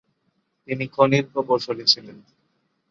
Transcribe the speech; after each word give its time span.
তিনি 0.67 0.85
খনির 0.87 1.25
প্রকৌশলী 1.31 1.85
ছিলেন। 1.85 2.17